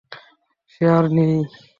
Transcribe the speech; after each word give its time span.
সে 0.73 0.83
আর 0.97 1.05
নেই। 1.11 1.35